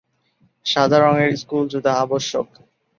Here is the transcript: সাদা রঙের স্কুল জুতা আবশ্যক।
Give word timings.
সাদা 0.65 0.97
রঙের 0.99 1.31
স্কুল 1.37 1.63
জুতা 1.71 1.91
আবশ্যক। 2.03 2.47